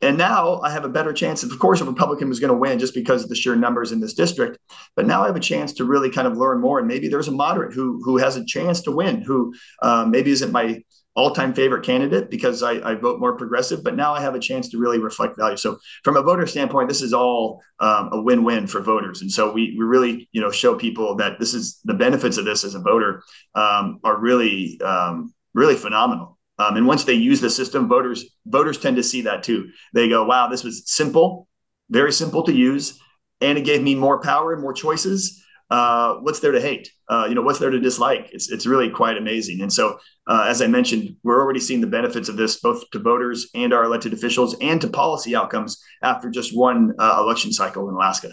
[0.02, 1.42] And now I have a better chance.
[1.42, 4.00] Of course, a Republican was going to win just because of the sheer numbers in
[4.00, 4.58] this district.
[4.94, 6.78] But now I have a chance to really kind of learn more.
[6.78, 10.30] And maybe there's a moderate who who has a chance to win, who um, maybe
[10.30, 10.82] isn't my
[11.16, 14.68] all-time favorite candidate because I, I, vote more progressive, but now I have a chance
[14.68, 15.56] to really reflect value.
[15.56, 19.22] So from a voter standpoint, this is all um, a win-win for voters.
[19.22, 22.44] And so we, we really, you know, show people that this is the benefits of
[22.44, 23.22] this as a voter
[23.54, 26.35] um, are really, um, really phenomenal.
[26.58, 29.70] Um, and once they use the system, voters, voters tend to see that too.
[29.92, 31.48] They go, wow, this was simple,
[31.90, 32.98] very simple to use.
[33.40, 35.42] And it gave me more power and more choices.
[35.70, 36.90] uh, what's there to hate?
[37.08, 38.28] Uh, you know, what's there to dislike?
[38.32, 39.62] It's it's really quite amazing.
[39.62, 42.98] And so, uh, as I mentioned, we're already seeing the benefits of this both to
[42.98, 47.88] voters and our elected officials, and to policy outcomes after just one uh, election cycle
[47.88, 48.32] in Alaska.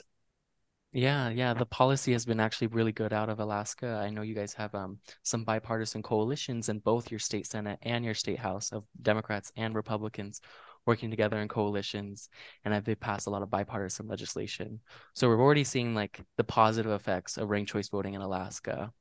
[0.95, 3.99] Yeah, yeah, the policy has been actually really good out of Alaska.
[4.06, 8.06] I know you guys have um, some bipartisan coalitions in both your state Senate and
[8.06, 10.39] your state House of Democrats and Republicans
[10.86, 12.29] working together in coalitions,
[12.63, 14.82] and they've passed a lot of bipartisan legislation.
[15.15, 18.93] So we're already seeing like the positive effects of ranked choice voting in Alaska.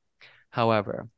[0.49, 1.09] However,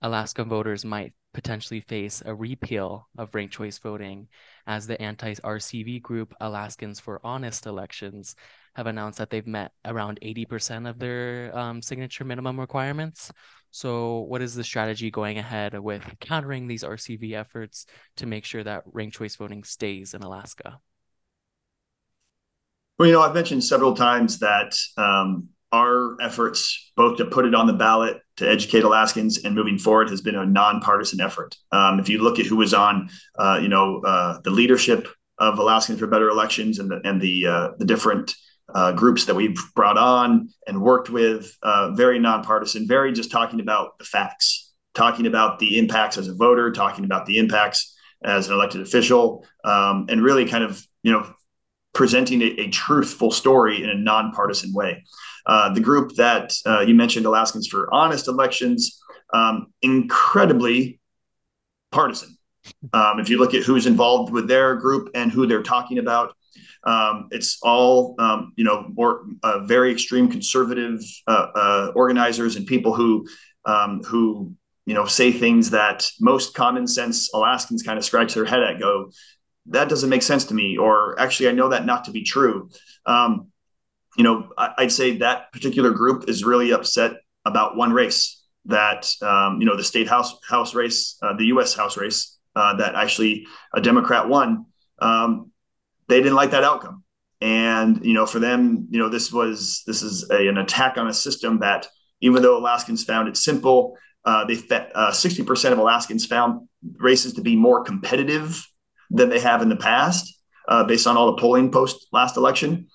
[0.00, 4.28] Alaska voters might potentially face a repeal of ranked choice voting
[4.66, 8.36] as the anti-RCV group Alaskans for Honest Elections
[8.74, 13.32] have announced that they've met around 80% of their um, signature minimum requirements.
[13.70, 18.62] So, what is the strategy going ahead with countering these RCV efforts to make sure
[18.62, 20.78] that ranked choice voting stays in Alaska?
[22.98, 27.54] Well, you know, I've mentioned several times that um, our efforts, both to put it
[27.54, 31.56] on the ballot, to educate Alaskans, and moving forward, has been a nonpartisan effort.
[31.72, 33.08] Um, if you look at who was on,
[33.38, 35.08] uh, you know, uh, the leadership
[35.38, 38.34] of Alaskans for Better Elections and the and the uh, the different
[38.74, 43.60] uh, groups that we've brought on and worked with, uh, very nonpartisan, very just talking
[43.60, 48.48] about the facts, talking about the impacts as a voter, talking about the impacts as
[48.48, 51.34] an elected official, um, and really kind of you know
[51.94, 55.04] presenting a, a truthful story in a nonpartisan way.
[55.46, 59.00] Uh, the group that uh, you mentioned, Alaskans for Honest Elections,
[59.34, 61.00] um, incredibly
[61.90, 62.36] partisan.
[62.92, 66.34] Um, if you look at who's involved with their group and who they're talking about,
[66.84, 72.66] um, it's all um, you know more uh, very extreme conservative uh, uh, organizers and
[72.66, 73.26] people who
[73.64, 74.52] um, who
[74.86, 78.80] you know say things that most common sense Alaskans kind of scratch their head at.
[78.80, 79.10] Go,
[79.66, 82.68] that doesn't make sense to me, or actually I know that not to be true.
[83.06, 83.51] Um,
[84.16, 87.12] you know, I, would say that particular group is really upset
[87.44, 91.74] about one race that um, you know the state house house race, uh, the U.S.
[91.74, 94.66] House race uh, that actually a Democrat won.
[95.00, 95.50] Um,
[96.08, 97.04] they didn't like that outcome.
[97.40, 101.08] And you know, for them, you know, this was this is a, an attack on
[101.08, 101.88] a system that,
[102.20, 104.58] even though Alaskans found it simple, uh, they
[104.94, 108.64] uh, sixty percent of Alaskans found races to be more competitive
[109.10, 112.86] than they have in the past, uh, based on all the polling post last election.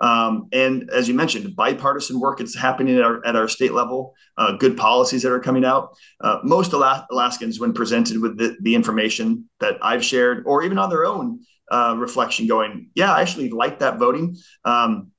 [0.00, 4.14] Um, and as you mentioned, bipartisan work is happening at our, at our state level,
[4.36, 5.96] uh, good policies that are coming out.
[6.20, 10.90] Uh, most Alaskans, when presented with the, the, information that I've shared, or even on
[10.90, 14.36] their own, uh, reflection going, yeah, I actually like that voting.
[14.64, 15.12] Um,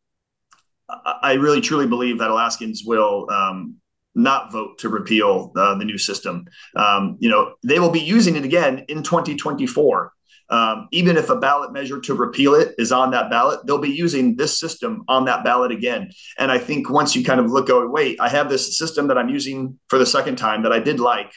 [0.89, 3.77] I really truly believe that Alaskans will um,
[4.15, 6.45] not vote to repeal uh, the new system.
[6.75, 10.12] Um, you know, they will be using it again in 2024.
[10.49, 13.89] Um, even if a ballot measure to repeal it is on that ballot, they'll be
[13.89, 16.11] using this system on that ballot again.
[16.37, 19.17] And I think once you kind of look, oh, wait, I have this system that
[19.17, 21.31] I'm using for the second time that I did like.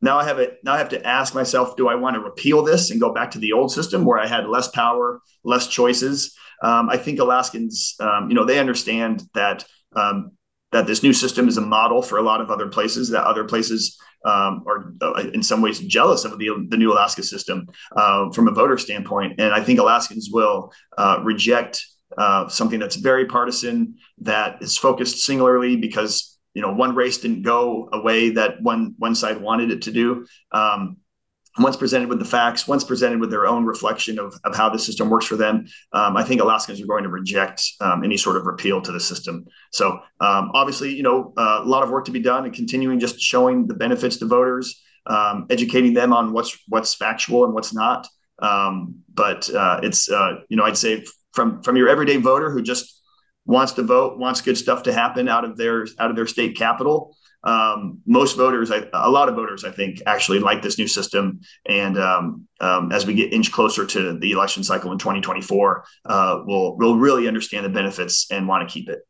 [0.00, 0.58] Now I have it.
[0.62, 3.30] Now I have to ask myself: Do I want to repeal this and go back
[3.32, 6.36] to the old system where I had less power, less choices?
[6.62, 9.64] Um, I think Alaskans, um, you know, they understand that
[9.96, 10.32] um,
[10.74, 13.08] that this new system is a model for a lot of other places.
[13.10, 17.22] That other places um, are, uh, in some ways, jealous of the the new Alaska
[17.22, 19.34] system uh, from a voter standpoint.
[19.38, 21.80] And I think Alaskans will uh, reject
[22.18, 27.42] uh, something that's very partisan, that is focused singularly because you know one race didn't
[27.42, 30.96] go a way that one one side wanted it to do um,
[31.58, 34.78] once presented with the facts once presented with their own reflection of, of how the
[34.78, 38.36] system works for them um, i think alaskans are going to reject um, any sort
[38.36, 42.04] of repeal to the system so um, obviously you know uh, a lot of work
[42.04, 46.32] to be done and continuing just showing the benefits to voters um, educating them on
[46.32, 48.06] what's what's factual and what's not
[48.40, 52.62] um, but uh, it's uh, you know i'd say from from your everyday voter who
[52.62, 53.00] just
[53.46, 56.56] wants to vote, wants good stuff to happen out of their out of their state
[56.56, 57.16] capital.
[57.44, 61.40] Um, most voters, I, a lot of voters, I think, actually like this new system.
[61.66, 66.42] And um, um, as we get inch closer to the election cycle in 2024, uh,
[66.46, 69.00] we'll we'll really understand the benefits and want to keep it.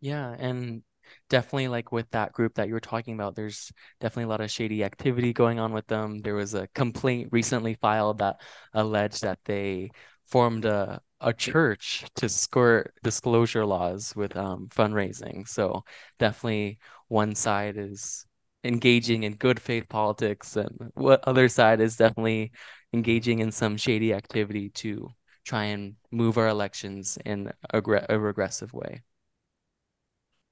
[0.00, 0.82] Yeah, and
[1.30, 4.50] definitely like with that group that you were talking about there's definitely a lot of
[4.50, 8.36] shady activity going on with them there was a complaint recently filed that
[8.74, 9.90] alleged that they
[10.26, 15.48] formed a a church to skirt disclosure laws with um, fundraising.
[15.48, 15.84] So
[16.18, 18.24] definitely one side is
[18.64, 22.52] engaging in good faith politics, and what other side is definitely
[22.92, 25.08] engaging in some shady activity to
[25.44, 29.02] try and move our elections in a, a regressive way.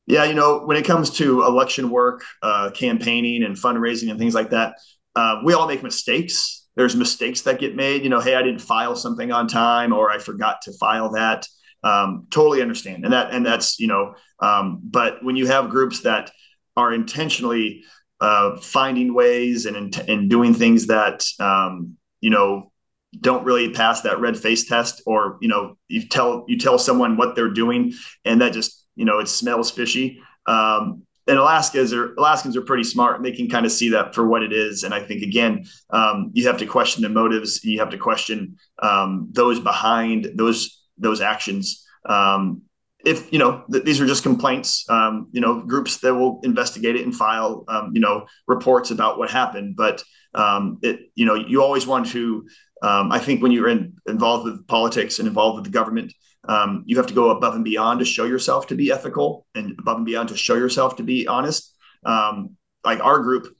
[0.07, 4.35] Yeah, you know, when it comes to election work, uh, campaigning, and fundraising and things
[4.35, 4.75] like that,
[5.17, 8.03] uh, we all make mistakes there's mistakes that get made.
[8.03, 11.47] You know, hey, I didn't file something on time, or I forgot to file that.
[11.83, 16.01] Um, totally understand, and that and that's you know, um, but when you have groups
[16.01, 16.31] that
[16.77, 17.85] are intentionally
[18.21, 22.73] uh, finding ways and and doing things that um, you know
[23.21, 27.17] don't really pass that red face test, or you know, you tell you tell someone
[27.17, 27.93] what they're doing,
[28.25, 30.21] and that just you know it smells fishy.
[30.47, 34.15] Um, and Alaskans are Alaskans are pretty smart and they can kind of see that
[34.15, 34.85] for what it is.
[34.85, 37.65] And I think again, um, you have to question the motives.
[37.65, 41.87] You have to question um, those behind those those actions.
[42.07, 42.63] Um,
[43.05, 46.97] if you know th- these are just complaints, um, you know groups that will investigate
[46.97, 49.77] it and file um, you know reports about what happened.
[49.77, 50.03] But
[50.35, 52.47] um, it you know you always want to.
[52.87, 56.13] I think when you're in, involved with politics and involved with the government,
[56.49, 59.75] um, you have to go above and beyond to show yourself to be ethical and
[59.79, 61.75] above and beyond to show yourself to be honest.
[62.05, 63.55] Um, like our group,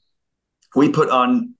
[0.75, 1.55] we put on,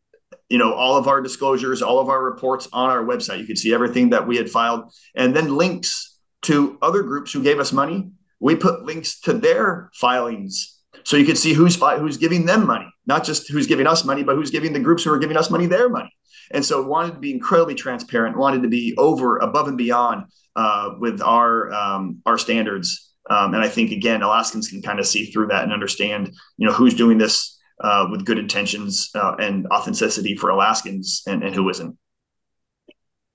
[0.50, 3.40] you know, all of our disclosures, all of our reports on our website.
[3.40, 6.14] You could see everything that we had filed, and then links
[6.46, 8.10] to other groups who gave us money.
[8.39, 12.88] We put links to their filings, so you could see who's who's giving them money,
[13.06, 15.50] not just who's giving us money, but who's giving the groups who are giving us
[15.50, 16.12] money their money.
[16.52, 20.26] And so wanted to be incredibly transparent, wanted to be over, above and beyond
[20.56, 23.14] uh, with our um, our standards.
[23.30, 26.68] Um, and I think again, Alaskans can kind of see through that and understand, you
[26.68, 31.56] know, who's doing this uh, with good intentions uh, and authenticity for Alaskans and, and
[31.56, 31.98] who isn't.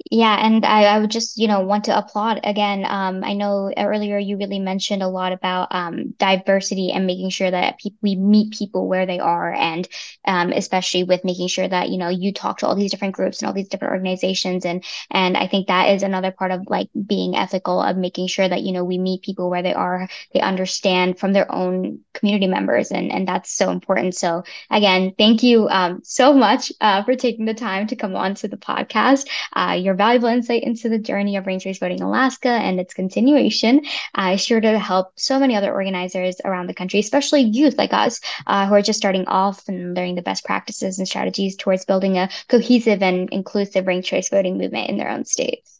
[0.08, 2.84] Yeah, and I, I would just, you know, want to applaud again.
[2.86, 7.50] Um, I know earlier you really mentioned a lot about um, diversity and making sure
[7.50, 9.86] that pe- we meet people where they are, and
[10.24, 13.40] um, especially with making sure that you know you talk to all these different groups
[13.40, 16.88] and all these different organizations, and and I think that is another part of like
[17.06, 20.40] being ethical of making sure that you know we meet people where they are, they
[20.40, 24.14] understand from their own community members, and and that's so important.
[24.14, 28.34] So again, thank you um, so much uh, for taking the time to come on
[28.36, 29.26] to the podcast.
[29.54, 33.82] Uh, your valuable insight into the journey of choice voting in Alaska and its continuation
[34.14, 37.92] uh, is sure to help so many other organizers around the country, especially youth like
[37.92, 41.84] us uh, who are just starting off and learning the best practices and strategies towards
[41.84, 45.79] building a cohesive and inclusive ranked choice voting movement in their own states.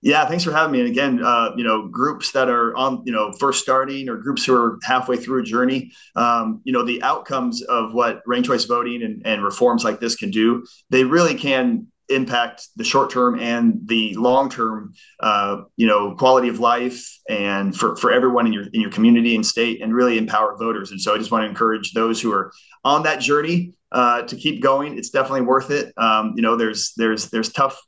[0.00, 0.80] Yeah, thanks for having me.
[0.80, 4.44] And again, uh, you know, groups that are on, you know, first starting or groups
[4.44, 8.64] who are halfway through a journey, um, you know, the outcomes of what ranked choice
[8.64, 13.40] voting and, and reforms like this can do, they really can impact the short term
[13.40, 18.52] and the long term, uh, you know, quality of life and for, for everyone in
[18.52, 20.92] your in your community and state, and really empower voters.
[20.92, 22.52] And so, I just want to encourage those who are
[22.84, 24.96] on that journey uh, to keep going.
[24.96, 25.92] It's definitely worth it.
[25.98, 27.78] Um, you know, there's there's there's tough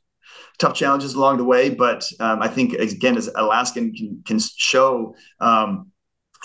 [0.61, 5.15] tough challenges along the way, but um, I think again, as Alaskan can can show,
[5.39, 5.91] um,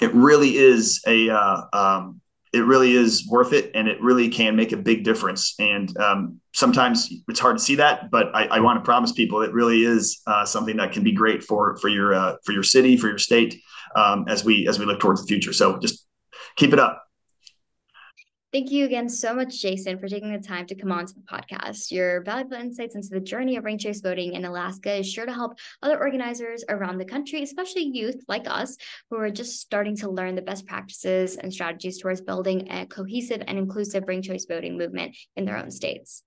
[0.01, 2.21] it really is a uh, um,
[2.53, 5.55] it really is worth it, and it really can make a big difference.
[5.59, 9.43] And um, sometimes it's hard to see that, but I, I want to promise people
[9.43, 12.65] it really is uh, something that can be great for for your uh, for your
[12.65, 13.61] city, for your state,
[13.95, 15.53] um, as we as we look towards the future.
[15.53, 16.07] So just
[16.57, 17.06] keep it up.
[18.57, 21.21] Thank you again so much, Jason, for taking the time to come on to the
[21.21, 21.91] podcast.
[21.91, 25.33] Your valuable insights into the journey of ranked choice voting in Alaska is sure to
[25.35, 28.79] help other organizers around the country, especially youth like us,
[29.11, 33.43] who are just starting to learn the best practices and strategies towards building a cohesive
[33.47, 36.23] and inclusive ranked choice voting movement in their own states.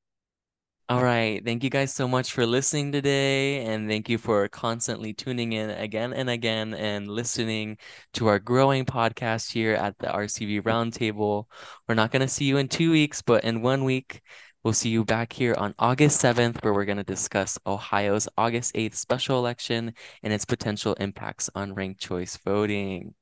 [0.89, 1.45] All right.
[1.45, 3.63] Thank you guys so much for listening today.
[3.63, 7.77] And thank you for constantly tuning in again and again and listening
[8.13, 11.45] to our growing podcast here at the RCV Roundtable.
[11.87, 14.21] We're not going to see you in two weeks, but in one week,
[14.63, 18.73] we'll see you back here on August 7th, where we're going to discuss Ohio's August
[18.73, 23.13] 8th special election and its potential impacts on ranked choice voting.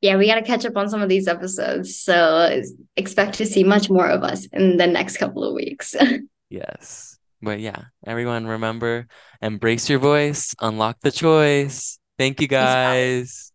[0.00, 1.98] Yeah, we got to catch up on some of these episodes.
[1.98, 2.62] So
[2.96, 5.94] expect to see much more of us in the next couple of weeks.
[6.54, 7.18] Yes.
[7.42, 9.08] But yeah, everyone remember
[9.42, 11.98] embrace your voice, unlock the choice.
[12.16, 13.53] Thank you guys.